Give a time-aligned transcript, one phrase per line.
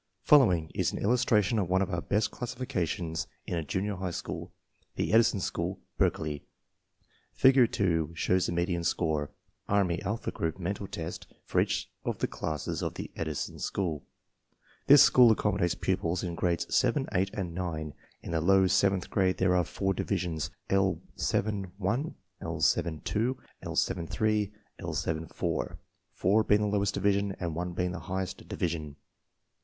[0.23, 4.51] Following is an illustration of one of our best classifications in a junior high school
[4.95, 6.43] (the Edison School, Berkeley).
[7.33, 9.29] Figure 2 shows the median score—
[9.77, 14.03] Army Alpha Group Mental Test— for each of the classes of the Edison School.
[14.87, 17.93] This school accommodates pupils in Grades 7, 8, and 9.
[18.23, 23.37] In the low seventh grade there are four divisions: L 7 one, L 7 two,
[23.61, 25.77] L 7 three, L 7 four,
[26.11, 28.95] four being the lowest division and one being the highest division.